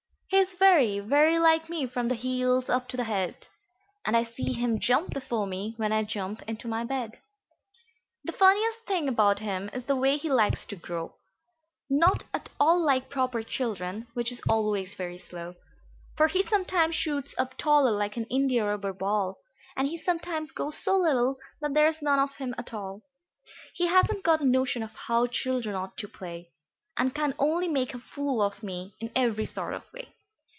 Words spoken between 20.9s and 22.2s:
little that there's none